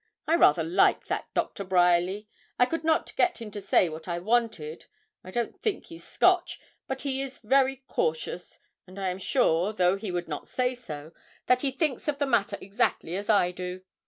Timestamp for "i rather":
0.25-0.63